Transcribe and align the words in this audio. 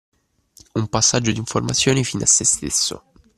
Un 0.73 0.87
passaggio 0.87 1.31
di 1.31 1.37
informazioni 1.37 2.03
fine 2.03 2.23
a 2.23 2.25
se 2.25 2.43
stesso 2.43 3.03